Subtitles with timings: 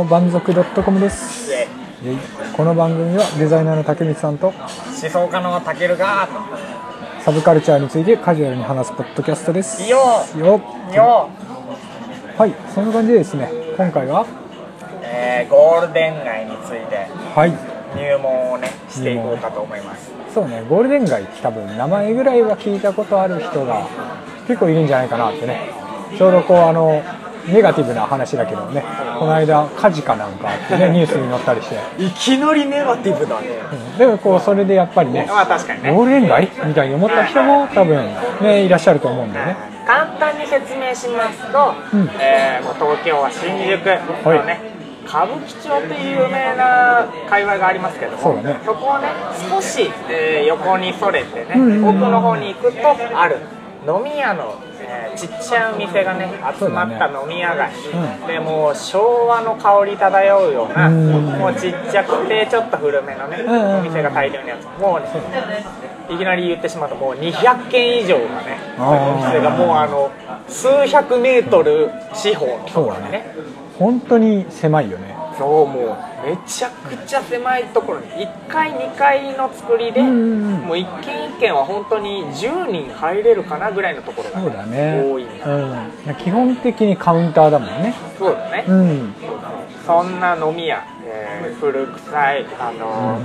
[0.00, 1.52] どうも万族 .com です。
[2.56, 4.56] この番組はデザイナーの竹光さんと思
[4.94, 6.26] 想家のたけるが
[7.22, 9.82] サブカルチャーについてカジュアルに話すポッドキャストです。
[9.90, 9.98] よ。
[10.38, 10.58] よ
[10.94, 11.28] よ。
[12.38, 12.54] はい。
[12.74, 14.24] そんな感じでですね今回は
[15.02, 17.50] えー、ゴールデン街についてはい。
[17.94, 20.10] 入門をねしていこうかと思います。
[20.32, 20.64] そうね。
[20.66, 23.86] ゴールデン街多分名前ぐらいは聞いたことある人が
[24.48, 25.68] 結構いるんじゃないかなってね。
[26.16, 27.02] ちょうどこうあの
[27.46, 28.84] ネガティブな話だけどね。
[29.18, 33.46] この間火事かなんかあってね ニュースに載ったりして、いきなりネガティブだね。
[33.72, 33.98] うん。
[33.98, 35.92] でもこうそれでやっぱりねまあ確かにね。
[35.92, 38.04] ゴールデン街みたいに思った人も多分
[38.40, 39.56] ねいらっしゃると思うんでね。
[39.86, 42.10] 簡単に説明しますと、うん。
[42.20, 43.84] えーもう東京は新宿
[44.24, 44.60] のね、
[45.06, 48.54] 歌舞伎町という有名な界隈がありますけどもそね。
[48.64, 49.08] こをね
[49.50, 51.88] 少し、えー横にそれてね、うんうんうん。
[52.02, 53.38] 奥の方に行くとある
[53.86, 57.72] 飲み屋の、えーちっちゃいお店がね集まった飲み屋街、
[58.20, 58.26] うん。
[58.26, 61.26] でもう昭和の香り漂うような、うん。
[61.38, 63.38] もうちっちゃくてちょっと古めのね、
[63.78, 65.06] お店が大量にあるもうね
[66.08, 70.10] いきなり言ってしまうともう200軒以上がねお店がもうあの
[70.48, 73.24] 数百メートル四方のところにね。
[73.78, 85.00] 本当に狭いよねそうもうめちゃくちゃ狭いところに1階2階の作りで、もう一軒一軒は本当に10人入れるかなぐらいのところが、そうだね。
[85.02, 85.46] 多いんだ。
[85.46, 86.14] うん。
[86.16, 87.94] 基本的にカウンターだもんね。
[88.18, 89.14] そうだね、うん。
[89.86, 93.24] そんな飲み屋、えー古臭いあのーうん。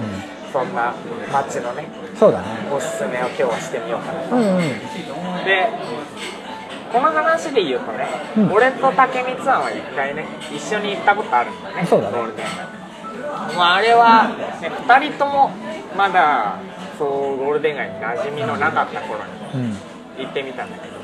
[0.54, 0.96] そんな
[1.34, 1.86] 街のね
[2.18, 2.46] そうだね。
[2.72, 4.36] おすすめを今日はしてみようかなと。
[4.38, 5.44] うんうん。
[5.44, 5.68] で
[6.92, 8.52] この話で言うとね、うん。
[8.52, 12.18] 俺と竹光さんは一回ね一緒に行ったことあるんだねそうだね。
[12.18, 13.56] ゴールデン街。
[13.58, 14.28] まあ、あれは、
[14.62, 15.52] ね、2人とも
[15.98, 16.58] まだ
[16.98, 19.78] そうゴールデン街に馴染みのなかった頃にうん。
[20.18, 20.96] 行ってみたんだけど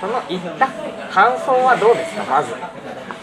[0.00, 0.68] その行った
[1.12, 2.54] 感想はどうですかまず。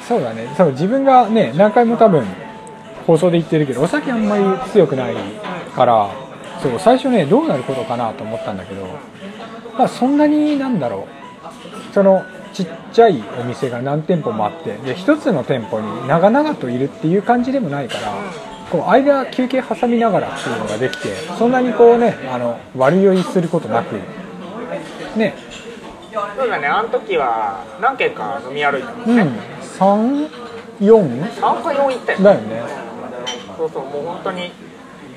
[0.08, 0.54] そうだね。
[0.56, 2.26] そう自分がね何回も多分
[3.06, 5.16] 放送で言ってるけどお酒あんまり強くない
[5.76, 6.10] から
[6.62, 8.86] そう最初ねどうなることかなと思ったんだけど
[9.78, 11.17] まあそんなになんだろう
[11.98, 18.14] そのちっちゃいお店が何店舗もあってで一つの店舗に長々といるっていう感じでもないから
[18.72, 23.96] こう間休憩挟みながらっていうのができてそんなにこうねあの悪酔いすることなく
[25.16, 25.34] ね。
[26.36, 26.68] そうだね。
[26.68, 29.30] あの時は何軒か飲み歩いたもんね、うん。
[30.80, 32.62] 34 3か4行ったよだよね。
[33.58, 34.52] そうそうもう本当に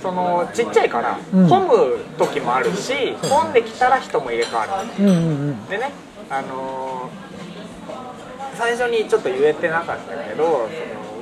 [0.00, 1.48] そのちっちゃいから、うん。
[1.48, 5.04] 混む時もあるし混んできたら人も入れ替わる。
[5.04, 5.18] うんうんう
[5.52, 5.66] ん。
[5.66, 5.90] でね
[6.30, 7.30] あのー
[8.60, 10.68] 最初にちょっと言えてなかったけど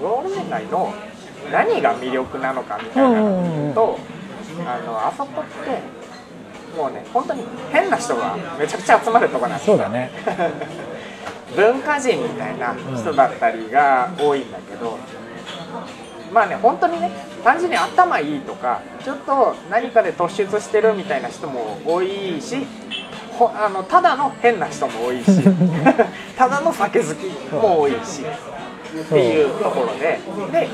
[0.00, 0.92] そのゴールデン街の
[1.52, 3.98] 何が魅力なのかみたいなのを言うと、
[4.66, 9.76] あのあそこってもうね本当に変な人がめちゃくちゃ集まるとこなんですよ。
[9.76, 10.10] そうだね。
[11.54, 14.98] 文化人みたいな人だったりが多いんだけど、
[16.32, 17.10] まあね本当にね
[17.44, 22.66] 単純に頭いいとかちょっと何かで突出してるみたいな人も多いし
[23.38, 25.30] ほあのただの変な人も多いし
[26.36, 30.18] ただの酒好きも多いしっていうところで
[30.50, 30.68] で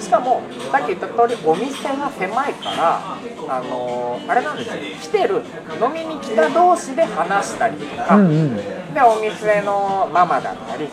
[0.00, 3.00] しかもさっき言った通りお店が狭いから
[3.48, 4.74] あのあれなんですよ。
[5.00, 5.42] 来てる
[5.80, 8.56] 飲みに来た同士で話したりとか、うんうん。
[8.56, 8.62] で
[9.02, 10.88] お店のママだったり、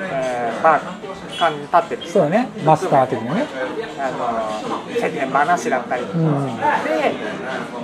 [0.00, 1.06] えー、バー
[1.38, 2.12] 間に立ってる人。
[2.12, 2.48] そうだね。
[2.64, 3.46] マスター的なね。
[3.98, 6.06] あの世間話だったり、ん。
[6.06, 6.12] で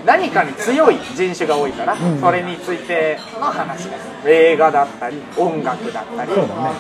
[0.07, 2.19] 何かに強い人種が多いから、ん。
[2.21, 4.29] それについての話です。
[4.29, 6.37] 映画だったり音楽だったり、ね。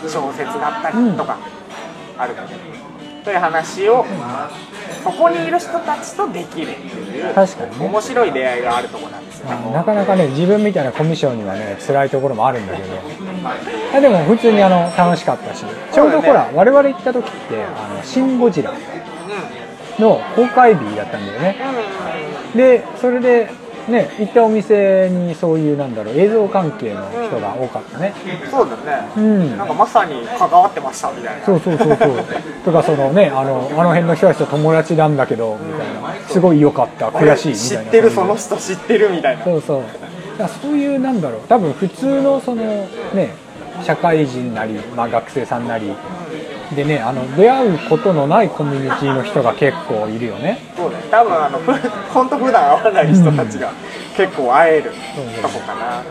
[0.09, 1.37] 小説だったりとか
[2.19, 2.55] あるので、
[3.25, 4.05] という話を、
[5.03, 6.71] そこにいる人たちとできる。
[6.71, 7.87] っていう確かにね。
[7.87, 9.49] 面白い出会いがあるところなんですよ。
[9.51, 9.73] ね。
[9.73, 12.89] なかなかね自分みたいなコミュ障にはね辛いところもあるんだけど。
[13.95, 15.65] あでも普通にあの楽しかったし。
[15.93, 18.73] ちょうどほら我々行った時って「あのシン・ゴジラ」
[19.99, 21.57] の公開日だったんだよね。
[22.55, 23.51] でそれで
[23.89, 28.15] ね行ったお店にそういうなんだろう映像関係の人が多かったね。
[28.51, 29.57] そうだね、うん。
[29.57, 31.47] なんかまさに関わってましたみたいな。
[31.47, 32.25] そうそうそうそう。
[32.65, 36.13] とかそのねあのあの辺の人たちと友達なんだけどみたいな。
[36.29, 39.45] すごい良かった悔しいみ知たいなってるその人知ってるみたいな。
[39.45, 39.83] そうそう。
[40.63, 41.41] そういうなんだろう。
[41.49, 42.63] 多分普通のその
[43.13, 43.35] ね
[43.83, 45.93] 社会人なり、まあ、学生さんなり
[46.75, 50.59] でねあの出会うことのないコミュニティの人が結構いるよね。
[50.77, 50.97] そうね。
[51.11, 51.73] 多分あのふ
[52.13, 53.73] 本当普段会わない人たちが
[54.17, 54.91] 結構会える
[55.43, 56.05] とこかな、だか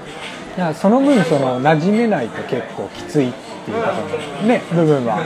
[0.57, 3.33] らその分その馴染めないと結構きついっ
[3.65, 5.23] ていうことのね部分は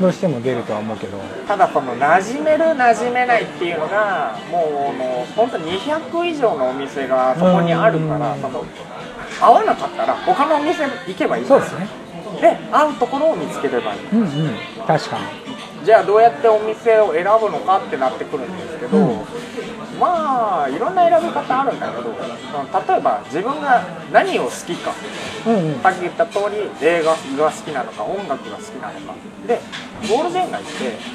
[0.00, 1.18] どうしても出るとは思うけど。
[1.46, 8.40] ただその馴染める馴染めないっていうのがもうもう本当に200以上のお店がそこにあるからうん。
[8.42, 8.64] その
[9.40, 12.05] 合わなかったら他のお店行けばいいんそうですね
[12.40, 14.00] で合うところを見つければいい。
[14.12, 14.26] うんうん。
[14.86, 15.24] 確かに。
[15.84, 19.20] じゃあどうやってお店を選ぶのかってなってくるんですけど、うん。
[20.00, 23.82] まあいろんな選び方あるんだけど例えば自分が
[24.12, 24.92] 何を好きか。
[25.46, 25.80] うんうん。
[25.80, 29.14] さっき言った通り映画が好きなのか音楽が好きなのか。
[29.46, 29.60] で
[30.08, 30.72] ゴールデン街って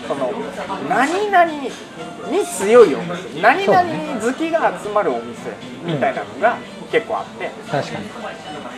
[0.07, 0.31] その
[0.87, 1.69] 何々に
[2.45, 5.51] 強いお店何々好きが集まるお店
[5.83, 6.57] みたいなのが
[6.91, 8.05] 結構あって確かに。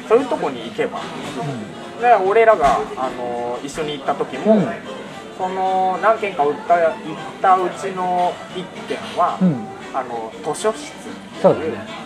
[0.09, 0.99] そういうとこに行けば
[2.03, 4.67] で俺らが、あの一緒に行った時も、うん。
[5.37, 6.93] その何軒か行った行っ
[7.41, 9.73] たうちの1軒は、うん。
[9.95, 10.91] あの図書室
[11.41, 12.03] そうだね。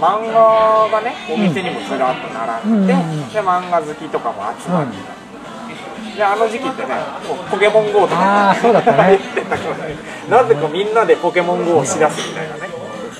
[0.00, 4.96] 漫画がねお店にもずらっと並んで,、で漫画好きとかも集まって
[6.12, 6.94] た、であの時期ってね
[7.26, 8.98] もうポケモン GO とかそうだったね。
[9.02, 9.96] 入ってたからね。
[10.30, 12.70] なぜかみんなでポケモン GO をしだすみたいなね。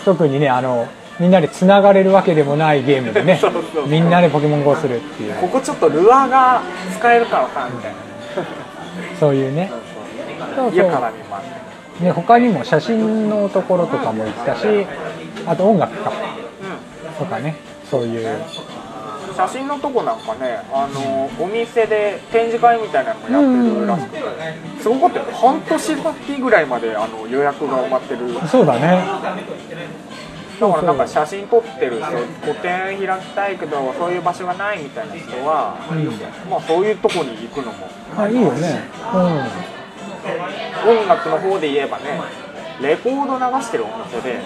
[0.04, 0.86] 特にねあの
[1.18, 3.40] みんなでつながれるわけでもないゲームでね。
[3.88, 5.34] みんなでポケモン GO するっていう。
[5.34, 6.60] ここちょっとルアーが
[6.98, 7.92] 使えるからさみたい。
[7.92, 7.96] な
[9.02, 9.70] ねそういうね。
[10.54, 12.04] そうそう。
[12.04, 14.86] ね他にも写真のところとかも行ったし
[15.46, 16.10] あと音楽か。
[16.10, 17.26] うん。
[17.26, 17.56] とかね。
[17.90, 18.38] そういう。
[19.34, 24.22] 写真のとこなんかねあのお店で展示会みたいなのもやってるらしくて。
[24.82, 25.32] すごかったよね。
[25.34, 28.20] 半年先ぐらいまであの予約が埋まってる。
[28.46, 29.02] そうだね
[30.60, 32.06] だからなんか写真撮ってる人
[32.46, 36.06] 個展開きたいけどそういう場所がないみたいな人は、うん
[36.50, 37.88] まあそういうとこに行くのも。
[38.16, 38.80] あいいよね。
[40.86, 42.20] 音楽の方で言えばね
[42.80, 44.40] レコード流してるお店で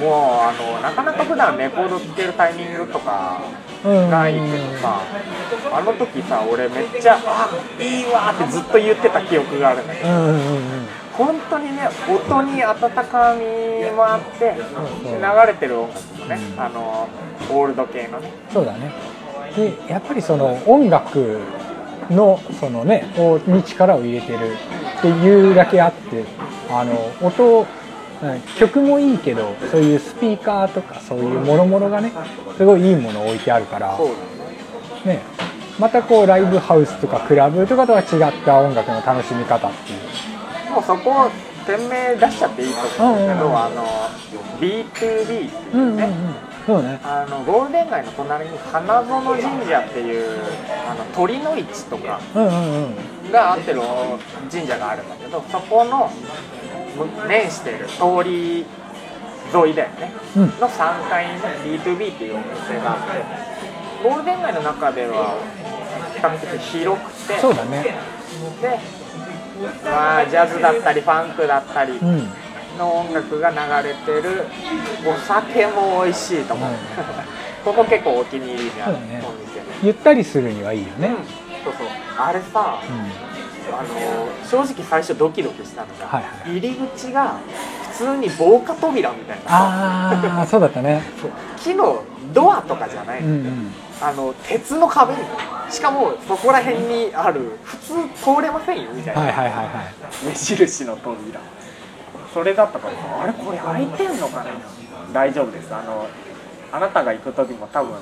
[0.00, 3.40] もうあのなかなか普段レコードつけるタイミングとか
[3.84, 4.46] うんないけど
[4.78, 5.00] さ
[5.72, 14.54] あの時さ俺めっちゃ「あいいわ」ってずっと言ってた記憶があるんだけどうんうんうんうん本当にね音に温かみもあって
[15.04, 16.38] 流れてる音楽もね。
[16.56, 16.60] うん。
[16.60, 17.08] あの
[17.50, 18.30] オールド系のね。
[18.52, 18.92] そうだね。
[19.56, 21.40] でやっぱりその音楽
[22.10, 24.38] のそのねをに力を入れてる
[24.98, 26.24] っていうだけあって
[26.70, 26.94] あの
[27.26, 27.66] 音うん
[28.58, 32.12] 曲もいいけどそういうスピーカーとかそういうもろもろがね
[32.56, 33.98] すごいいいものを置いてあるから
[35.04, 35.20] ね。
[35.78, 38.06] またこうライブハウスとかクラブとかとは違っ
[38.44, 39.98] た音楽の楽しみ方っていう
[40.72, 41.30] もうそこ
[41.66, 43.52] 店名出しちゃっていいと思うんだけうんうんうん。
[43.52, 43.84] どあの
[44.60, 45.96] B2B っていううんうんうん。
[45.96, 46.08] ね
[46.66, 47.00] そうね。
[47.02, 50.40] あのゴールデン街の隣に花園神社っていう
[50.88, 52.20] あの鳥の市とか
[53.32, 53.80] があってる
[54.50, 56.10] 神社があるんだけどそこの
[57.28, 58.64] 面してる通り
[59.54, 60.12] 沿いだよね。
[60.36, 60.42] うん。
[60.60, 62.98] の3階にね B2B っていうお店があっ
[64.02, 65.38] てゴールデン街の中では
[66.14, 67.82] 比較的広くてそうだね。
[68.60, 68.78] で
[69.84, 72.28] まあジャズだったりファンクだったりうん。
[72.78, 74.46] の音楽が流れてる
[75.06, 76.76] お酒も美味しいと思う、うん。
[77.64, 79.60] ここ結構お気に入りにあるおそうだね店。
[79.60, 81.08] で、ゆったりするにはいいよね。
[81.08, 81.14] うん。
[81.64, 81.86] そうそう。
[82.18, 83.32] あれさ、うん。
[83.72, 83.88] あの
[84.48, 87.36] 正直最初ドキドキしたのが、はいは入り口が
[87.92, 89.42] 普通に防火扉みたいな。
[90.42, 91.02] あそうだったね。
[91.62, 93.74] 木のドアとかじゃない、うんうん。
[94.00, 97.94] あの鉄の壁みたいなしかもそこら辺にある普通
[98.36, 100.26] 通れませんよみたいな、はいはいはいはい。
[100.26, 101.40] 目印の扉。
[102.32, 104.50] それだったからあれこれ開いてんのかな。
[105.12, 105.74] 大丈夫です。
[105.74, 106.06] あの
[106.72, 107.92] あなたが行く時も多分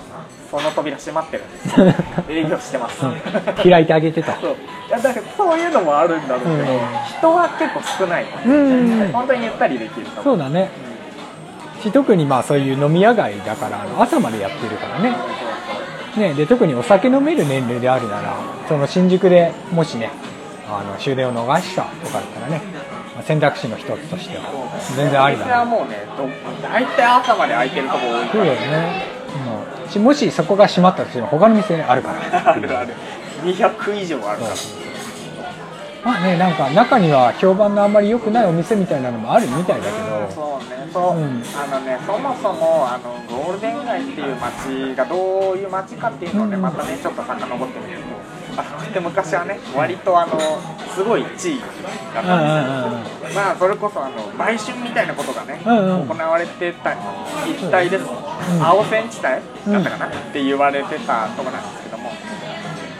[0.50, 1.80] その扉閉まってるんです。
[2.30, 3.00] 営業してます。
[3.62, 4.32] 開いてあげてと。
[4.32, 4.50] そう。
[4.88, 6.80] いやだからそういうのもあるんだろうけど、うん。
[7.18, 8.26] 人は結構少ない。
[8.46, 8.52] うん。
[8.52, 10.70] うんうん本当にゆったりできるそうだね。
[11.80, 15.16] し特にまあそういう飲み屋街だから朝までやってるからね
[16.16, 18.36] ねで特にお酒飲める年齢であるなら
[18.68, 20.10] その新宿でもしね
[20.68, 22.62] あの終電を逃したとかだったらね
[23.14, 24.44] まあ選択肢の一つとしては
[24.96, 25.64] 全然ありだな。
[25.64, 26.28] もうねど
[26.62, 29.02] 大体朝まで開いてるとこ多いそうだよね、
[29.84, 29.90] うん。
[29.90, 32.20] しもしそこが閉まったとしても他の店あるから。
[32.52, 32.94] あるある。
[33.42, 34.54] 200以上あるから
[36.04, 40.30] まあねなんか中には評判のあんまり良くないお店みたいなのもあるみたいだけど。
[40.30, 46.62] そうねそう、うんあのねそもそもあのゴールデン街っていう街がどういう街かっていうのをね、うん。
[46.62, 48.04] またねちょっと遡ってみると。
[48.56, 50.36] あで昔はね割とあの
[50.92, 51.62] すごい地域
[52.12, 56.08] だっうんたんですよ、うんうんまあそれこそあの売春みたいなことがね、うんうん。
[56.08, 56.94] 行われてた
[57.46, 58.08] 一帯です、ん。
[58.60, 61.89] 青線地帯だったかな、って言われてたとこなんですけど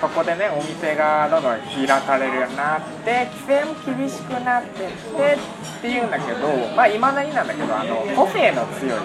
[0.01, 9.01] もそこでねお店がどんどん開かれるようになって規制も厳しくなってってっていうんだけどまあいまだになんだけどあの個性の強い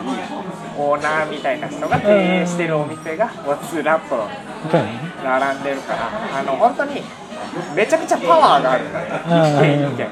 [0.78, 3.30] オーナーみたいな人が経営してるお店が
[3.70, 4.28] ずらっと
[5.24, 7.02] 並んでるからあの本当に
[7.76, 10.10] めちゃくちゃパワーがあるんだよ一軒一軒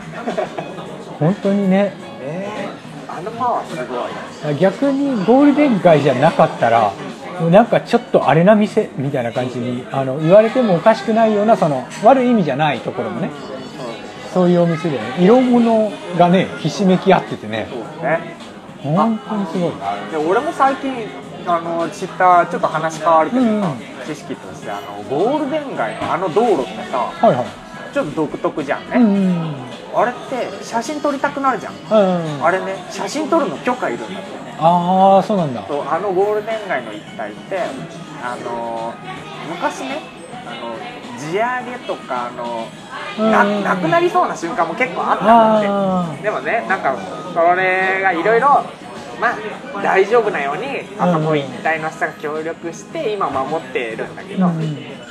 [1.20, 2.70] 本当にねね
[3.08, 6.92] あのパワーすごい逆にゴールデン街じゃなかったら
[7.50, 13.30] なんかちょっとあれな店みたいな感じにあの言われてもおかしくないようなその悪い意味じゃないところもね。
[14.34, 17.68] そういうお店で、ね、色物がねひしめき合っててね。
[18.02, 18.36] ね。
[18.82, 19.72] 本当にすごい。
[20.12, 21.08] で俺も最近
[21.46, 23.78] あの知ったちょっと話変わるけどさ、うんうん。
[24.06, 27.46] 知識としてあのゴールデン街のあの道路ってさはいはい。
[27.94, 29.56] ちょっと独特じゃんね、うんうん
[29.96, 31.74] あれって写真撮りたくなるじゃん。
[31.75, 34.16] うんうんあれね写真撮るの許可いるんだって。
[34.16, 35.65] ねああそうなんだ。
[35.67, 37.60] そうあのゴールデン街の一帯って
[38.24, 38.93] あの
[39.50, 40.00] 昔ね
[40.46, 40.75] あの
[41.20, 42.67] 地上げとかあの
[43.29, 43.63] なうん。
[43.63, 46.24] なくなりそうな瞬間も結構あったんだあって。
[46.24, 46.96] でもねなんか
[47.34, 48.63] それがいろいろ
[49.20, 50.63] まあ大丈夫なように
[50.98, 54.60] あそこ一帯の人が協力して今守ってるんだけど、うん。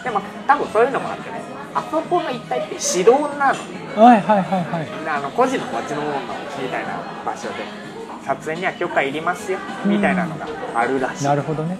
[0.02, 1.42] でも多分そういうのもあってね
[1.75, 3.59] あそこの一帯って指導なの。
[3.94, 4.88] あはいはいはいはい。
[5.06, 6.16] あの個人の持ちのもの
[6.62, 7.92] みたいな場所で
[8.26, 11.76] 撮影には許可いりますよみたいなのがあるらしい、なるほどね。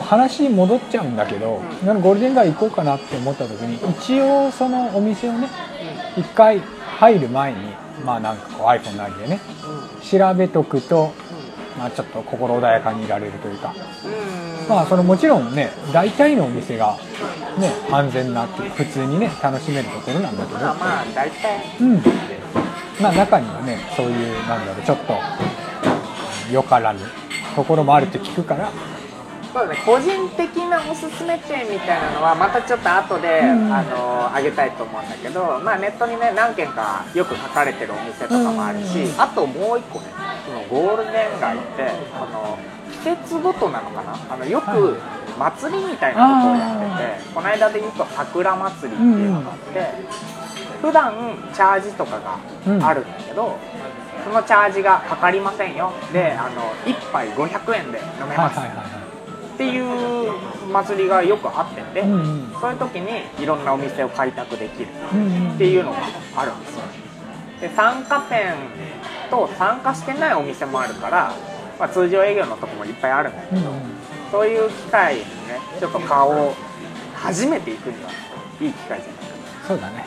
[0.00, 2.00] 話戻っちゃうんだけど、うん。
[2.00, 5.48] ゴールデン街行こうかなって思った時に一応そのお店をね
[6.16, 7.58] 一回入る前に
[8.04, 9.40] まあなんかこう iPhone なりでね
[10.08, 11.12] 調べとくと、
[11.76, 13.74] まあ、ちょっと心穏やかにいられるというか。
[14.04, 14.68] うん。
[14.68, 16.96] まあそのもちろんね大体のお店が
[17.58, 21.76] ね安全なっていうか普通にね楽しめるところなんだけど、まあまあ大体。
[21.80, 22.02] うん
[23.02, 27.00] まあ中にはねそういうなんだろうちょっとよからぬ
[27.56, 28.70] ところもあるって聞くから。
[29.52, 33.70] そうだね個人的なおすすめ店みたいなのはまたちょっと後で、うん。
[33.70, 39.20] あのあげたいと思うんだけど、まあ、ネットにね何軒かよく書かれてるお店とかもあるし、うん。
[39.20, 40.06] あともう一個ね
[40.46, 42.58] そのゴールデン街ってあの
[42.92, 44.16] 季節ごとなのかな？
[44.32, 44.96] あのよはく
[45.38, 49.92] 祭りみたいなことをやってて、この間で言うと桜祭りっていうのがあって、
[50.82, 51.14] 普段
[51.54, 52.38] チャージとかが
[52.86, 53.56] あるんだけど、
[54.24, 55.92] そのチャージがかかりませんよ。
[56.12, 58.60] であの1杯500円で飲めはいます、
[59.54, 60.32] っていう
[60.72, 62.52] 祭りがよくあってて、いうんうん。
[62.60, 65.98] そういう時にいろんなお店を開拓できるうんうんっていうのが
[66.36, 66.82] あるんですよ。
[67.60, 68.54] で参加店
[69.30, 71.32] と参加してないお店もあるから、
[71.78, 73.72] まあ、通常営業のとこもいっぱいあるんだけど、うんうん。
[74.32, 75.26] そういう機会にね
[75.78, 76.54] ちょっと顔を
[77.14, 78.10] 初めて行くには
[78.60, 79.96] いい機会じゃないかそうだね。
[79.98, 80.04] な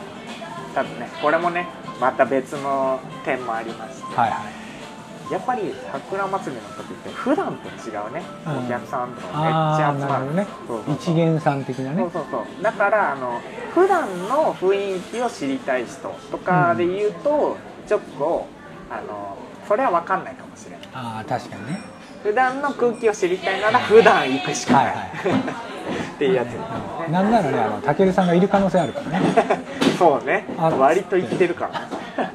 [0.76, 1.66] 多分ねこれもね
[1.98, 4.36] また別の点もありまして、はいは
[5.30, 5.32] い。
[5.32, 8.66] やっぱり桜祭りの時って普段と違うね、うん。
[8.66, 10.34] お客さんとかめっちゃ集まる。
[10.34, 10.46] ね。
[10.68, 12.02] そうそう一元さん的なね。
[12.02, 12.62] そうそうそう。
[12.62, 13.40] だからあの
[13.74, 17.56] 普段の雰囲気を知りたい人とかで言うと、
[17.88, 18.46] ちょっと
[18.90, 20.80] あのそれは分かんないかもしれない。
[20.92, 21.80] ああ確かにね
[22.22, 25.40] 普段の空気を知りたいなら普段行くしかない、はいはい。
[26.16, 26.48] っていうやつ。
[26.48, 29.26] だよねなんならねあのたけるさんがいる可能性あるからね。
[29.98, 30.44] そうね。
[30.58, 31.80] あ割と言ってるから。
[31.80, 31.86] ね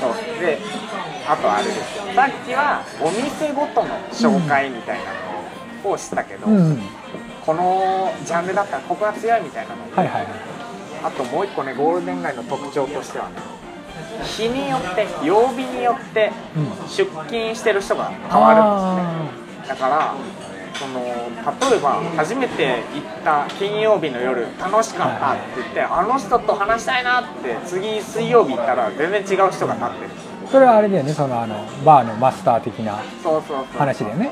[0.00, 0.40] そう。
[0.40, 0.58] で
[1.28, 1.96] あとあれです。
[1.98, 5.04] よさっきはお店ごとの紹介みたいな
[5.84, 6.82] のをしたけど、うん
[7.46, 10.32] このジャンルだったらここが強いみたいなのをはいはいはい。
[11.04, 13.30] あともう一個ねゴールデン街の特徴としてはね
[14.24, 19.68] 日によって曜日によってうん出勤してる人が変わるんですね。
[19.68, 20.14] だから
[20.74, 30.10] その例えば初めて行った金曜日の夜楽しかったって言ってあの人と話したいなって次水曜日行ったら全然違う人が立ってる。
[30.50, 32.98] それはあれだよねそのあのバーのマスター的な
[33.76, 34.30] 話だよね。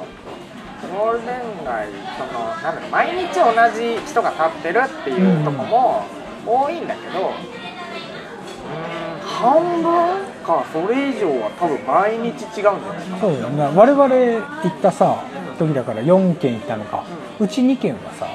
[0.94, 6.04] ゴールデン街そのなんだろう毎日同じ人が立ってるっていうとこも
[6.46, 7.65] 多いんだけどうーん
[9.50, 9.84] 半分
[10.44, 14.14] かそれ以上は多分毎日違うんじゃないかなそうだよね我々
[14.62, 15.22] 行ったさ
[15.58, 17.04] 時だから4軒行ったのか、
[17.40, 18.28] うち2軒はさ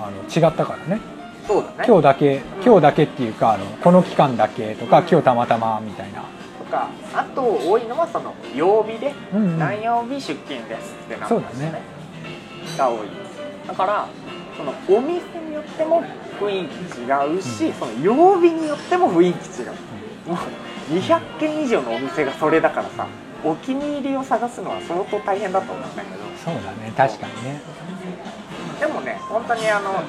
[0.00, 1.00] あの違ったからね。
[1.46, 1.84] そうだね。
[1.88, 5.08] 今日だけ今日だけっていうかあのこの期間だけとか、うん。
[5.08, 6.22] 今日たまたまみたいな。
[6.58, 9.58] とかあと多いのはその曜日でうんうん。
[9.58, 11.82] 何曜日出勤ですってなってそうだね。
[12.76, 13.08] が多い。
[13.66, 14.08] だから
[14.56, 15.16] そのお店
[15.48, 16.04] によっても
[16.40, 17.72] 雰囲気違うし、うん。
[17.72, 19.72] その曜日によっても雰囲気違う
[20.28, 23.06] もう200軒以上のお店がそれだからさ
[23.44, 26.18] お気に入りを探すのは相当大変だと思うんだけど。
[26.44, 27.60] そうだね確かにね。
[28.80, 30.02] でもね本当にあの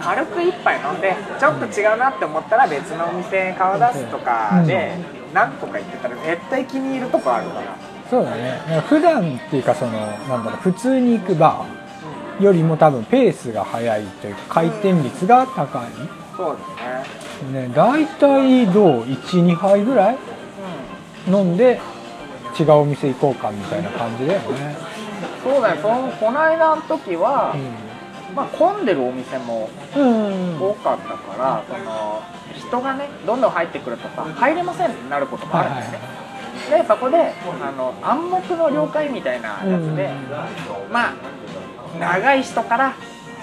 [0.00, 4.98] 軽く一杯飲んでちょっと違うなって思ったら別のお店顔出すとかで
[5.32, 7.76] 何個か行ってたら絶対気に入るとこあるから、
[8.10, 8.60] そうだね。
[8.88, 15.86] 普段っていうかそのなんだろう普通に行くバーよりも多分ペースが速いというか回転率が高い、
[16.36, 20.18] そうですねね、大体どう？12杯ぐらい？
[21.28, 21.80] 飲んで
[22.58, 24.76] 違うお店行こうかみたいな感じだよね、
[25.42, 25.82] そうだよ。
[25.82, 27.54] そのこの間の時は、
[28.34, 32.22] まあ、混んでるお店もうん、多かったから、その
[32.54, 40.10] 人がねどんどん入ってくるとさ入れませんってなることもあはいはいるんですね、でそこであの暗黙の了解みたいなやつで、
[40.90, 41.14] まあ
[41.98, 42.94] 長い人から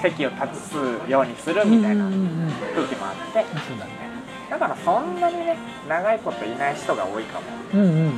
[0.04, 3.46] 席を立つようにするみたいなうんうんうん空気もあって。
[3.68, 3.92] そうだね。
[4.50, 5.58] だからそんなにね
[5.88, 7.46] 長いこといない人が多いかも。
[7.74, 8.10] うんうん。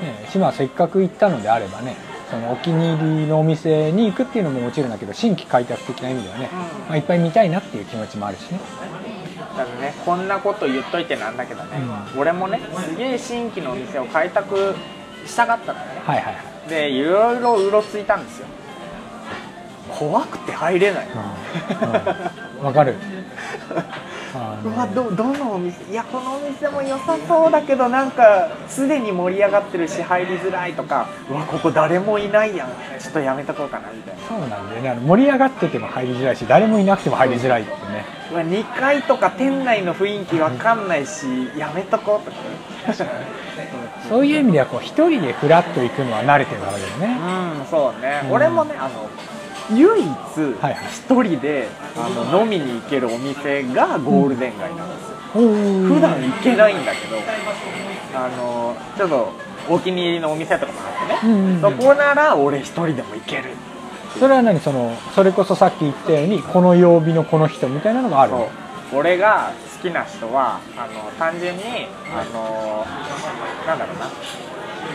[0.00, 1.96] ね島はせっかく行ったのであればね
[2.30, 6.48] そのお気に入りのお店に行くっていうのももちろんだけど新規開拓的な意味ではね、
[6.88, 8.60] まあ、いっぱい見たいなっていう気持ちもあるしね。
[9.56, 11.78] だからねこんなこと言っといてなんだけどね、
[12.16, 14.74] 俺もねすげえ新規のお店を開拓
[15.26, 15.84] したかったのね。
[16.04, 16.68] はいはいはい。
[16.68, 18.46] でいろいろうろついたんですよ
[19.98, 21.08] 怖くて入れない、
[22.62, 22.94] わかる。
[24.32, 25.90] あうわのどどのお店？
[25.90, 32.68] いやこのお店も良さそうだけどなんかすでに盛り上がってるし入りづらいとかうわここ誰もいないやん。
[33.00, 34.20] ちょっとやめとこうかなみたいな。
[34.28, 34.90] そうなんだよね。
[34.90, 38.04] あの盛り上がってても入りづらいし誰もいなくても入りづらいってね。
[38.30, 42.36] うわ2階とか店内の雰囲気わかんないしやめとこうとか。
[44.08, 47.18] そういう意味ではこう一人でフラッと行くのは慣れてるわけだよね。
[47.60, 49.08] うんそうね、うん俺もねあの
[49.72, 57.16] 唯一一人であの飲みに行けるお店がゴールデン街なんですよ、普普段行けないんだけど
[58.14, 59.32] あのちょっと
[59.68, 61.60] お気に入りのお店とかもあってね、うんうんうん。
[61.60, 63.50] そこなら俺一人でも行ける。
[64.18, 64.58] それは何？
[64.58, 68.32] そのそれこそさっき言ったようにこの曜日のこの人みたいなのがある
[68.92, 71.62] 俺が好きな人はあの単純に
[72.12, 72.84] あの
[73.66, 74.10] なんだろうな。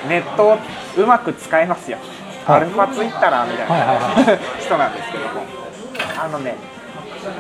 [0.10, 0.58] ネットを
[0.98, 5.66] うまく使えますよ、はいアルファツイッターみたいな、 人なんですけども。
[6.18, 6.56] あのね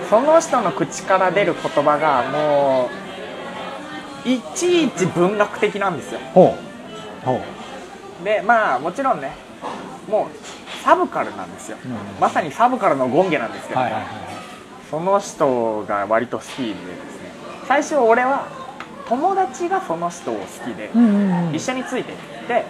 [0.10, 2.90] その人の口から出る言葉がも
[4.26, 6.20] ういちいち文学的なんですよ。
[6.34, 6.58] ほ
[7.24, 7.26] う。
[7.26, 7.42] ほ
[8.22, 8.24] う。
[8.24, 9.32] でまあもちろんね
[10.10, 13.80] もうサブカルなんですよ、うんまさにサブカルの権下なんですけど。
[13.80, 14.12] も、はいはいはい。
[14.90, 16.76] その人が割と好きでですね。
[17.68, 18.46] 最初俺は
[19.08, 21.56] 友達がその人を好きで、うんうんうん。
[21.56, 22.66] 一緒についていって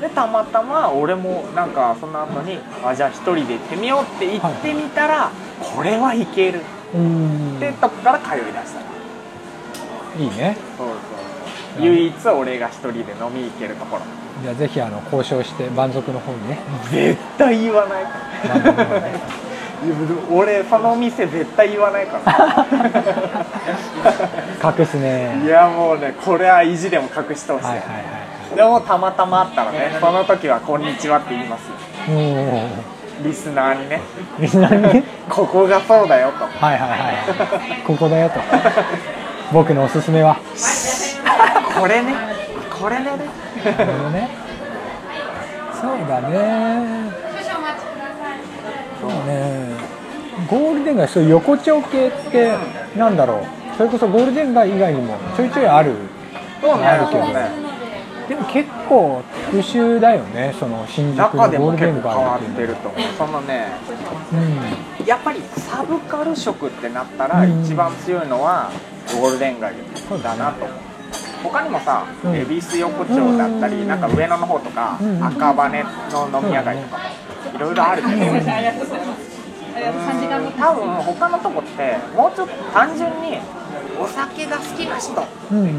[0.00, 6.60] でたまたま俺もなんかその後にあじゃあ一人で行ってみようって言ってみたら、これはいける。
[6.94, 7.56] うん。
[7.56, 10.22] ってとこから通い出した。
[10.22, 10.56] いいね。
[10.76, 10.96] そうそう
[11.84, 14.02] 唯一俺が一人で飲み行けるところ。
[14.42, 16.58] じゃあぜひあの交渉して蛮族の方にね。
[16.90, 18.04] 絶対言わない。
[18.04, 19.02] から
[20.30, 22.66] 俺その店絶対言わないから。
[24.78, 25.40] 隠すね。
[25.42, 28.15] いやもうねこれは意地でも隠してほしい、はいはいはい
[28.56, 31.70] でもたまたまあったらねその時は「こんにちは」って言います
[33.22, 34.00] リスナーにね。
[34.38, 35.04] リスナーにね？
[35.28, 36.44] ここがそうだよと。
[36.44, 37.82] はいはいはい。
[37.86, 38.40] ここだよと。
[39.52, 40.36] 僕のおすすめは。
[41.78, 42.14] これね。
[42.70, 43.04] これね。
[43.04, 44.28] なるほどね。
[45.80, 47.10] そうだね。
[49.00, 49.10] そう。
[49.10, 49.76] ね。
[50.50, 52.52] ゴールデン街そういう横丁系って
[52.96, 53.76] なんだろう。
[53.76, 55.92] それこそゴールデン街以外にもちょいちょいある。
[56.60, 56.86] そうね。
[56.86, 57.65] あるけどね
[58.28, 63.00] でも結構特殊だよねその新宿の中でもゴールデン結構変わっ街っていうのてると思う。
[63.18, 63.66] そのね
[64.32, 65.06] うん。
[65.06, 67.62] やっぱりサブカル色ってなったらうん。
[67.62, 68.70] 一番強いのは
[69.20, 69.74] ゴールデン街
[70.08, 70.78] そうだなと思う。
[71.44, 72.34] 他にもさうん。
[72.34, 73.80] 恵比寿横丁だったうん。
[73.80, 77.04] りなんか上野の方とかうん赤羽の飲み屋街とかも
[77.54, 78.16] いろいろあるけどう。
[78.16, 78.42] ん。
[80.58, 83.38] 多分他のとこってもうちょっと単純に
[84.00, 85.64] お酒が好きな人うん。
[85.66, 85.70] み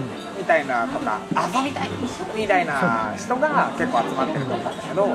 [0.48, 1.20] たいなとか
[1.54, 1.90] 遊びたい
[2.36, 5.08] みたいな人が結構集まってると思うんだけど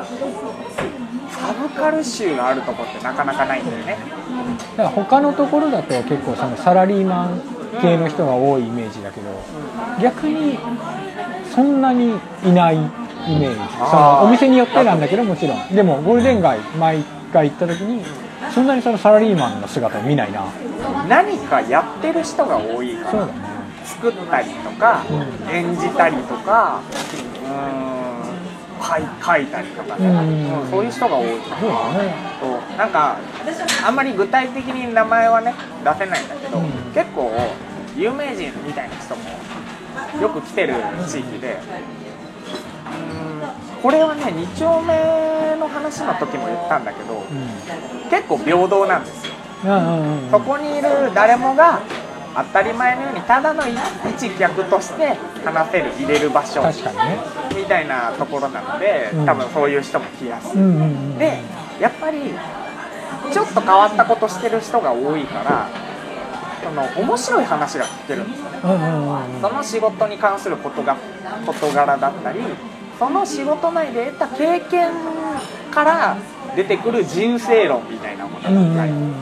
[1.31, 3.97] サブカル集があるとこってなかなかないんだよね。
[4.77, 7.40] だから他のところだと結構そのサラリーマン
[7.81, 9.29] 系の人が多いイメージだけど
[10.01, 10.59] 逆に
[11.55, 13.59] そんなにいないイメージ。
[13.90, 15.75] そのお店によってなんだけどもちろん。
[15.75, 18.05] でもゴールデン街毎回行った時に
[18.55, 20.45] そんなにそのサラリーマンの姿を見ないな。
[21.09, 23.11] 何かやってる人が多いから。
[23.11, 23.52] そうだね
[23.85, 25.05] 作ったりとか、
[25.49, 26.81] う演じたりとか
[27.45, 27.51] うー
[27.99, 28.03] ん
[28.83, 30.62] 書い書いたりとかね、うん。
[30.62, 31.27] うんそういう人が多い。
[31.61, 32.14] そうだね。
[32.40, 32.79] そう。
[32.79, 33.18] なんか
[33.87, 36.64] あんまり具体的に名前はね出せないんだけど、うん。
[36.95, 37.31] 結構
[37.97, 39.23] 有名人みたいな人も
[40.21, 40.75] よく来てる
[41.07, 41.59] 地域で
[42.87, 48.11] うんこれはね2丁目の話の時も言ったんだけどうん。
[48.11, 49.33] 結構平等なんですよ。
[50.31, 51.81] そこにいる誰もが
[52.35, 53.62] 当たり前のようにただの
[54.09, 57.18] 一客として話せる入れる場所確かにね。
[57.57, 59.27] みたいなところなのでうん。
[59.27, 60.61] 多分そういう人も来やすい。
[60.61, 61.38] うんうんうんで
[61.81, 62.35] やっぱり
[63.33, 65.68] ちょっと変わったことしてる人が多いから
[66.62, 68.59] その面白い話が聞けるんですよね。
[68.64, 70.97] うんうんうんその仕事に関することが
[71.47, 72.40] 事柄だったり
[72.99, 74.90] その仕事内で得た経験
[75.73, 76.16] から
[76.55, 79.12] 出てくる人生論みたいなものだうんうんったり、うんうん。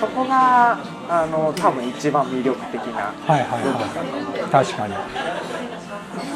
[0.00, 0.78] そこが
[1.08, 4.50] あの多分一番魅力的なはいはいはい。
[4.50, 4.94] 確かに。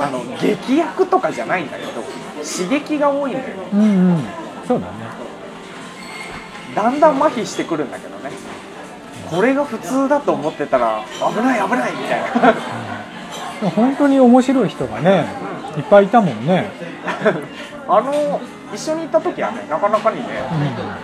[0.01, 2.03] あの劇薬とかじゃないんだけど
[2.43, 3.55] 刺激が多いんだよね。
[3.73, 3.85] うんう
[4.19, 4.25] ん。
[4.67, 4.93] そうだね。
[6.75, 8.31] だんだん麻痺してくるんだけどね。
[9.31, 12.55] これが普通だと思ってたら危ない危ないみたいな。
[13.71, 15.25] 本当に面白い人がね
[15.77, 16.69] いっぱいいたもんね、
[17.89, 18.41] あの
[18.75, 20.25] 一緒に行った時はねなかなかにね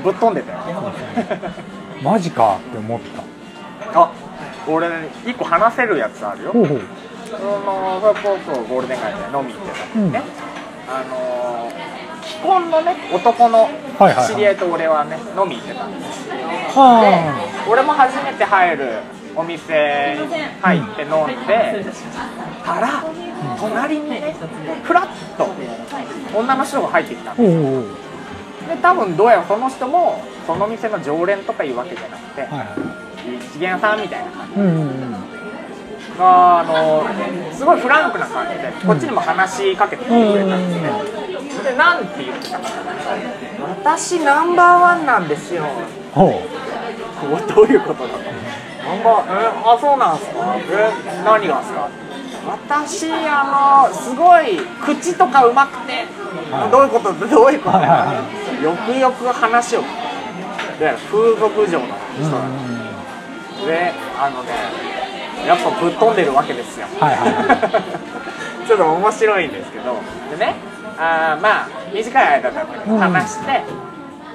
[0.03, 0.59] ぶっ飛んでたよ。
[2.03, 3.23] マジかって思った
[3.95, 4.11] あ
[4.67, 4.89] 俺
[5.25, 6.53] 一個話せるやつあるよ。
[6.53, 6.81] ほうほう。
[7.31, 10.23] そのそれこそゴールデン街で飲み行ってた時にね、
[10.89, 11.71] あの
[12.23, 13.69] 既婚のね男の
[14.27, 16.29] 知り合いと俺はね飲み行ってたんです
[16.75, 17.01] は
[17.67, 19.01] で俺も初めて入る
[19.37, 20.27] お店に
[20.63, 21.85] 入って飲んで
[22.65, 23.05] たら
[23.61, 24.35] 隣にね
[24.83, 25.47] ふらっと
[26.35, 27.85] 女の人が入ってきたあのほうほうほう。
[28.69, 33.08] で多分どうやらその人もその店の常連とかいうわけじゃなくてはいはい
[33.59, 34.61] 一元さんみたいな感じ。
[34.61, 35.13] うんうんうん。
[36.17, 37.05] があの
[37.53, 40.91] すごいフランクな感じでこっちにも話しかけてくれたんですね。
[41.63, 42.71] でなんて言ってたかな。
[43.81, 45.65] 私ナンバーワンなんですよ。
[46.15, 47.35] ほう。
[47.35, 50.57] おどういうことだとナンバーえあそうなんすか。
[50.71, 50.91] え
[51.25, 51.89] 何がですか。
[52.47, 56.07] 私あのすごい口とかうまくて、
[56.51, 56.71] はい。
[56.71, 57.13] どういうこと？
[57.13, 58.23] どういうこと、はいはいは
[58.63, 60.81] よくよく話を聞く。
[60.81, 62.88] で風俗嬢のうん人なん
[63.67, 64.51] であのね
[65.47, 66.87] やっぱぶっ飛んでるわけですよ。
[67.01, 67.83] はいはいは
[68.67, 69.97] ちょっと面白いんですけど。
[70.37, 70.55] でね
[70.99, 73.01] あーまあ短い間だったけどうん。
[73.01, 73.63] 話して、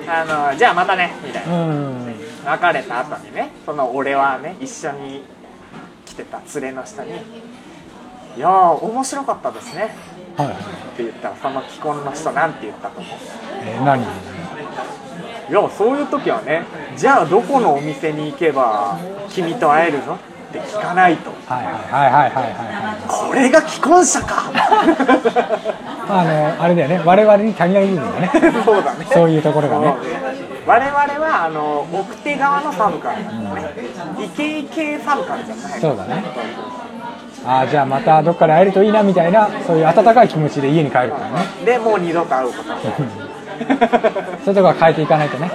[0.08, 1.54] あのじゃあまたねみたいな。
[1.54, 5.24] うん別れた後にねその俺はね一緒に
[6.06, 7.12] 来てた連れの人に
[8.36, 8.52] 「いやー
[8.86, 9.96] 面白かったですね」
[10.38, 10.56] はいはい。
[10.56, 10.58] っ
[10.98, 13.18] て言ったらその既婚の人なんて言ったと思う。
[13.62, 14.04] えー何？
[15.50, 16.64] いやそういう時はね
[16.96, 18.98] じゃあどこのお店に行けば
[19.30, 20.16] 君と会えるの？
[20.16, 20.18] っ
[20.54, 21.32] て聞かないと。
[21.48, 22.98] はいはいはいはいはいはい。
[23.08, 24.52] これが既婚者か。
[26.08, 27.02] あのあれだよね。
[27.04, 28.32] 我々に足りない部分だね。
[28.64, 29.06] そうだね。
[29.12, 29.96] そういうところがね。
[30.68, 33.62] 我々はあの奥手側のサブカルだから。
[33.62, 33.74] ね
[34.24, 35.80] イケイケサブカルじゃない。
[35.82, 36.24] そうだね。
[37.46, 41.66] ああじゃあまたどっかで会えるといいなみたいなそういう温かい気持ちで家に帰るからね。
[41.66, 42.94] でもう二度と会うことはない
[44.44, 45.52] そういうとこは変えていかないとね。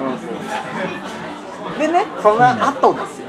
[1.79, 3.29] でねその後ですよ。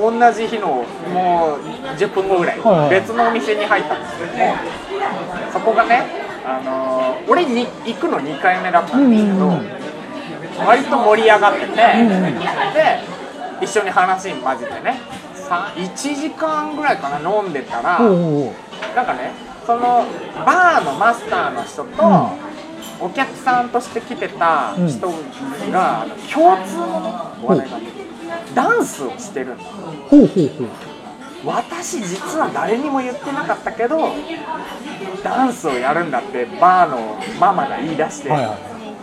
[0.00, 1.60] 同じ日のもう
[1.96, 2.58] 10分後ぐらい。
[2.60, 2.90] はいはい。
[2.90, 4.54] 別のお店に入ったんですけども
[5.52, 6.02] そこがね
[6.44, 10.66] あのー俺に行くの2回目だったんですけど、うんうんうん。
[10.66, 11.82] 割と盛り上がってて、で
[13.60, 14.98] 一緒に話に混じってね
[15.34, 18.52] さ1時間ぐらいかな飲んでたら、おうおうおう。
[18.96, 19.32] なんかね
[19.66, 20.06] その
[20.46, 22.30] バーのマスターの人と、
[23.00, 25.08] お客さんとして来てた人
[25.72, 27.12] が、共通のね
[27.44, 27.86] 話題があって
[28.54, 30.68] ダンスをしてるんだほうほうほう。
[31.44, 34.10] 私実は誰にも言ってなかったけど
[35.22, 38.56] ダンスをやるんだってバーのママが言い出して、はいは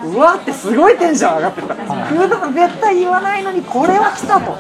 [0.03, 4.57] うわってすごいテンション上がってた、はい普段絶対言わないのにこれは来たと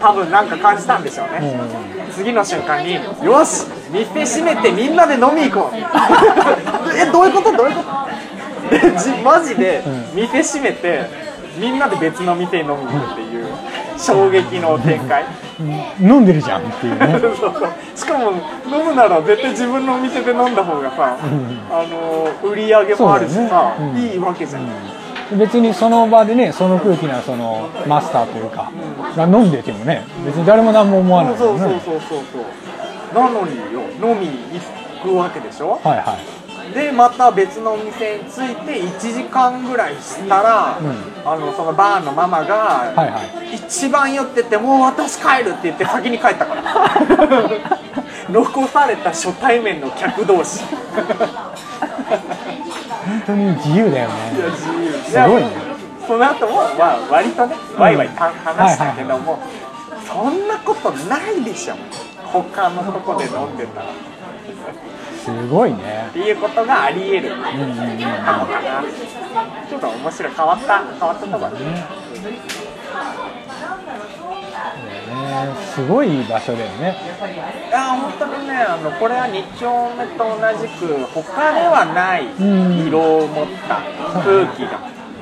[0.00, 1.58] 多分なんか感じたんでしょうね、
[2.06, 2.12] うん。
[2.12, 2.94] 次の瞬間に
[3.24, 5.76] 「よし店閉めてみんなで飲み行こう」
[6.96, 7.52] えどういうこと？
[7.56, 8.35] どういうこと？
[9.24, 10.22] マジでうん。
[10.22, 11.00] 店閉めて
[11.58, 13.46] みんなで別の店に飲みに行くっていう
[13.98, 15.24] 衝撃の展開。
[15.60, 16.06] うん。
[16.10, 17.18] 飲んでるじゃんっていうね。
[17.20, 17.36] そう。
[17.36, 17.52] そう
[17.94, 18.30] しかも
[18.66, 21.16] 飲むなら絶対自分のお店で飲んだ方がさ、ん。
[21.70, 23.48] あの売り上げもあるしさ、ね
[23.80, 24.68] うんいいわけじゃん、
[25.38, 28.70] 別にその場でねその空気なそのマスターというか
[29.16, 31.38] が飲んでてもね別に誰も何も思わないね。
[31.38, 33.22] そうそうそうそうそう。
[33.22, 34.60] なのによ飲みに
[35.02, 35.80] 行くわけでしょ？
[35.82, 41.28] はいはいでまた別のお店に着いて1時間ぐらいしたら、うん。
[41.28, 43.56] あのそのバーのママが、はいはい。
[43.56, 46.62] 一番酔っててもう私帰るって言って先に帰ったから。
[48.30, 50.64] 残された初対面の客同士。
[53.06, 54.14] 本当に自由だよね。
[54.32, 55.24] 自由。
[55.24, 55.48] すごいね。
[56.06, 59.38] その後もまあ割とねワイワイた話したけども、
[60.06, 61.74] そんなことないでしょ。
[62.32, 63.86] 他のとこで飲んでたら。
[63.86, 63.88] っ
[65.26, 66.08] すごいね。
[66.12, 67.32] ていうことがあり得る。
[67.32, 67.98] うんうんうん。
[67.98, 68.84] のかな
[69.68, 71.58] ちょっと面白い変わった変わったとこだね。
[71.58, 71.84] ね
[75.74, 76.96] すごい場所だよね。
[77.68, 82.86] いや本当にねあのこれは2丁目と同じく他ではないうん。
[82.86, 83.82] 色を持った
[84.22, 84.78] 空気が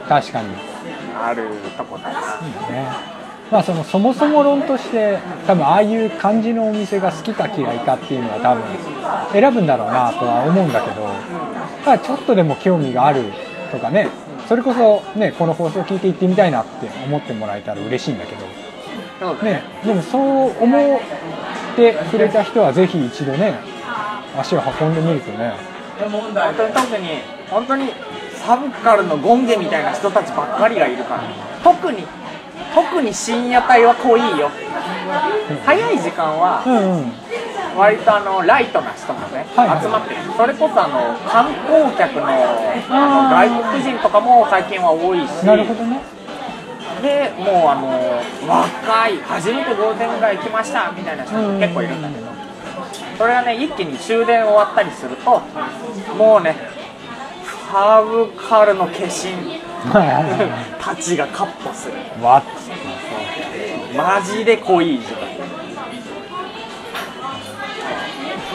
[0.06, 0.74] 確かに。
[1.16, 2.20] あるとこだな
[2.68, 3.23] ね
[3.54, 11.06] まあそのそもそも論として多分ああいう感じのお店が好きか嫌いかっていうのは多分選ぶんだろうなとは思うんだけど
[11.84, 13.22] ただちょっとでも興味がある
[13.70, 14.08] とかね
[14.48, 18.44] それこそねこの放送を聞いて行ってみたいなって思ってもらえたら嬉しいんだけど
[19.44, 19.52] ね。
[19.52, 20.20] ねでもそう
[20.60, 21.00] 思っ
[21.76, 23.54] てくれた人はぜひ一度ね
[24.36, 25.52] 足を運んでみるとね。
[26.00, 27.08] 本当に特に
[27.48, 27.92] 本当に
[28.34, 31.22] サブカルのゴンゲみたいな人たちばっかりがいるから
[31.62, 32.04] 特に
[32.74, 34.50] 特に深夜帯は濃いよ。
[35.64, 37.12] 早い時間はうんうん。
[37.76, 39.82] 割とあのライトな人もね、はいはい。
[39.82, 40.20] 集まってる。
[40.36, 45.30] それこそあの観光客のあの外国人とかも最近は多いし。
[45.46, 46.00] なるほどね。
[47.02, 47.88] でもうあの
[48.48, 52.26] 若い初めてゴールデン街来ましたみたいな人も結構いるんだけど。
[53.18, 55.40] それがね一気に終電終わったりすると
[56.18, 56.56] もうね
[57.70, 59.60] サブカルの化身
[60.80, 61.94] たちがカッポする。
[62.18, 62.42] いわっ
[63.96, 65.28] マジで濃い時間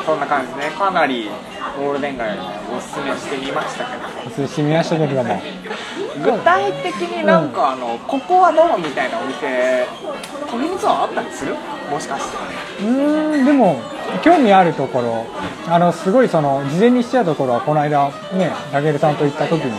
[0.06, 1.30] そんな感じでねかなり
[1.78, 2.38] ゴールデン街
[2.76, 4.04] おすすめしてみましたけど。
[4.28, 5.42] お寿司見ましたけれども
[6.24, 9.86] 具体的になんかあの、ここはどうみたいなお店
[10.50, 11.56] 富光はあったりする？
[11.90, 12.38] もしかして。
[12.84, 13.80] うーんでも
[14.22, 15.26] 興味あるところ。
[15.68, 19.72] あのすごいその事前にしちゃうところはこの間ねたけるさんと行った時に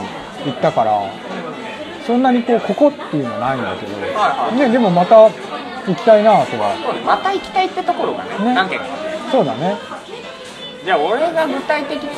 [0.47, 0.93] 行ったから
[2.11, 4.59] そんなにこうここっていうのはないんだけど、はいはい。
[4.59, 5.31] ね、でもまた行
[5.95, 6.75] きたいなとは。
[6.83, 8.31] そうねまた行きたいってところがね。
[8.51, 8.55] ね。
[8.55, 8.85] 何軒か。
[9.31, 9.79] そうだね。
[10.85, 12.11] じゃあ俺が具体的に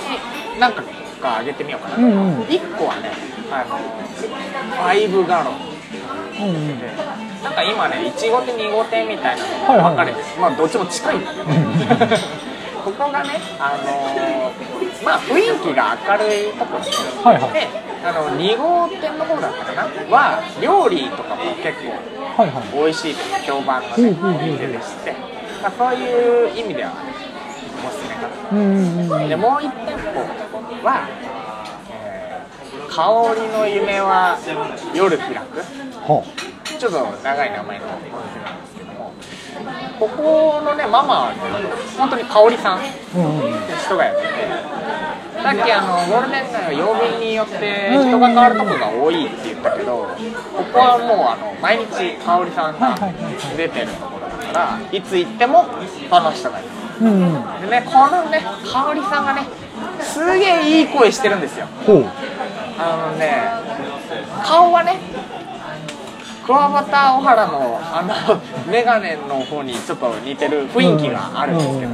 [0.58, 0.82] 何か
[1.20, 2.42] か挙げてみようかな、うんうん。
[2.44, 3.12] 1個はね
[3.52, 5.60] あのファイブガロン。
[6.40, 6.80] うんうん。
[6.80, 6.88] で
[7.44, 11.44] なんか今ね1号店2号店みたいなのはいはいが分かれてる、まあどっちも近いんだけど
[12.84, 16.90] ここがねあのーまあ雰囲気が明るいところで
[17.24, 17.52] はいはい。
[17.52, 17.68] で
[18.04, 19.82] あの2号店の方だったかな？
[20.10, 21.90] は料理とかも結構
[22.42, 22.62] はいはい。
[22.84, 24.52] 美味しいという評判のねうんうんうんうん。
[24.52, 25.12] 店でして、
[25.62, 26.92] まあ、そういう意味では
[27.86, 28.28] おすすめか
[29.18, 30.20] なでもう1店舗
[30.86, 31.08] は、
[31.90, 34.36] えー香りの夢は
[34.94, 35.62] 夜開く。
[36.02, 36.22] ほ
[36.78, 38.10] ちょっと長い名前のお店
[38.44, 38.71] なんです
[39.98, 41.32] ここのねママ
[41.96, 42.88] 本当に香りさんって
[43.84, 44.28] 人がやってて
[45.42, 52.94] さっきあのゴールデン街は曜日によって人が変わるとこが多いって言ったけどここはもうあの毎日香りさんが
[53.56, 55.64] 出てるところだからいつ行っても
[56.08, 56.68] その人がいる。
[57.00, 57.60] うんうん。
[57.62, 58.40] でねこのね
[58.72, 59.46] 香りさんがね
[60.00, 61.66] すげえいい声してるんですよ。
[62.78, 63.42] あのね
[64.44, 64.98] 顔はね
[66.46, 71.92] 桑畑小原のあのメガネの方にちょっと似てる雰囲気があるんですけど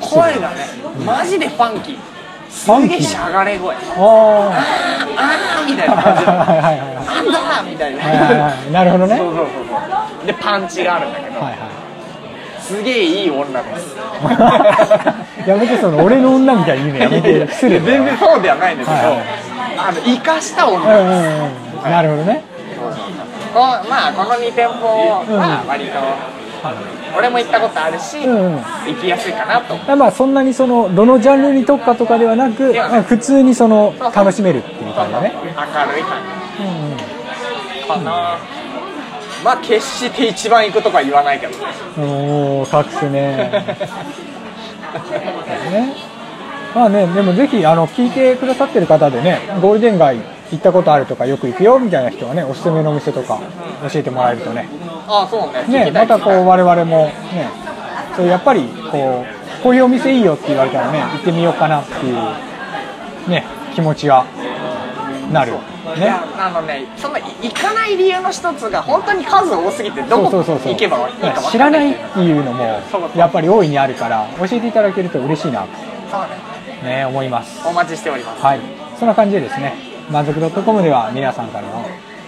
[0.00, 0.64] 声がね
[1.04, 1.98] マジでファンキー。
[2.50, 3.74] すげえしゃがれ声。
[3.74, 3.78] あ
[5.18, 5.94] あーみたいな。
[6.02, 7.06] 感じあはいはいはいはい。
[7.06, 9.16] なんだみたいななるほどね。
[9.16, 10.26] そうそうそうそう。
[10.26, 11.40] でパンチがあるんだけど、
[12.60, 13.96] すげえいい女です。
[15.48, 17.46] やめてその俺の女みたいに言うのやめて。
[17.52, 19.26] 失礼全然そうではないんですけど、はいはい。
[19.88, 21.16] あの生かした女うんうん
[21.84, 21.90] うん。
[21.90, 22.53] なるほどね
[23.54, 25.98] こまあこの2店舗は割と、
[27.16, 28.58] 俺も行ったことあるし、うんうん。
[28.58, 29.76] 行きやすいかなと。
[29.96, 35.32] まあそんなにそのどのジャンルに特化とかではなく、普通にその楽しめるっていう感じだね。
[35.34, 35.42] 明
[35.92, 36.20] るい感
[36.58, 36.96] うんうん。
[36.98, 37.04] じ
[37.86, 38.38] かな、
[39.44, 41.64] まあ決して一番行くとか言わないけどね。
[41.98, 42.02] お
[42.62, 43.64] お隠すね。
[45.70, 46.14] ね。
[46.74, 50.18] まあねでもぜひあの聞いてくださってる方でねゴールデン街
[50.50, 53.40] 行ったことあるとかよく行くよみたいな人はねおすすめのお店とか
[53.92, 54.68] 教えてもらえるとね。
[55.06, 55.60] ああそうね。
[55.66, 57.48] 聞ねまたこう我々もね
[58.16, 59.24] そうやっぱりこ
[59.60, 64.24] うこういうお店いいよって言われたらね行ってみようかなっていうね気持ちが
[65.32, 65.52] なる。
[65.52, 65.58] ね。
[66.38, 72.64] あのねその行かない理由の一つが本当に数多すぎてどこ行けばいいか知らないっていうのも
[73.16, 75.66] やっぱり大いにあるから教えていただけると嬉しいな
[76.10, 76.28] そうね。
[76.80, 77.66] とね思います。
[77.66, 78.42] お待ちしております。
[78.42, 78.60] はい。
[78.98, 81.86] そんな感じでですね満足 .com では皆さんからの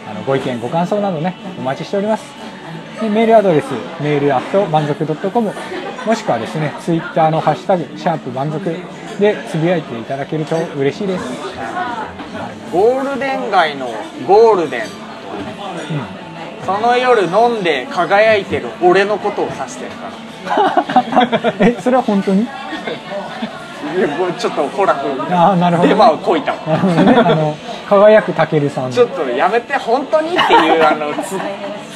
[0.09, 2.25] あのご意見ご感想などねお待ちしております。
[3.01, 3.67] でメールアドレス
[4.01, 5.53] メールアット満足 .com
[6.07, 8.65] もしくはですねツイッターのハッシュタグシャープ満足
[9.19, 11.25] でつぶやいていただけると嬉しいです、
[12.73, 13.89] ゴールデン街の
[14.27, 14.83] ゴールデン
[16.65, 20.11] その夜飲んで輝いてる俺のことを指してるか
[20.49, 21.53] ら。
[21.67, 22.47] えそれは本当に？
[24.39, 24.95] ちょっとほら
[25.31, 26.59] ああなるほど、デマをこいたわ。
[26.67, 26.77] あ
[27.35, 27.57] の
[27.89, 31.39] 輝くたけるさんちょっとやめて本当にっていうあの つ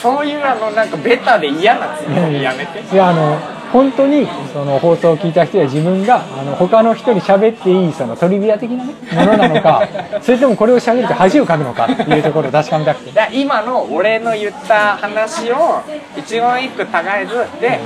[0.00, 2.80] そういうあのなんかベタで嫌なつもりやめて。
[2.94, 3.36] いやあの
[3.72, 9.86] 本当にその放送を聞いた人や自分があの他の人に喋っていいそのトリビア的な、ね、ものなのか
[10.22, 13.12] それともこれを喋ると恥をかくのかっていうところを確かめたくて。
[13.12, 15.82] だから今の俺の言った話を
[16.16, 17.78] 一言一句たがえずで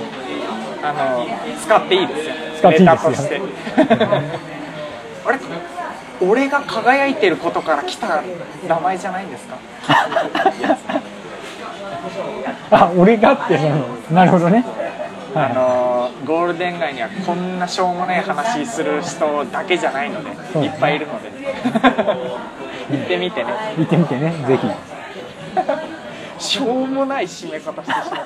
[0.83, 1.27] あの
[1.62, 2.35] 使っていいですよ。
[2.59, 3.05] 使っていいですよ。
[3.05, 3.40] ネタとして。
[5.27, 5.38] あれ
[6.29, 8.23] 俺が輝いてることから来た
[8.67, 9.57] 名前じゃないんですか？
[12.71, 13.59] あ俺がって
[14.11, 14.65] なるほどね。
[15.35, 15.47] はい。
[15.47, 21.31] あのゴールデン街にはこんなしょうもない話する人だけじゃないのでそういっぱいいるので。
[22.91, 23.51] 行ってみてね。
[23.79, 24.69] 行ってみてねぜひ。
[26.39, 28.17] しょうもない締め方してしまった。
[28.19, 28.25] よ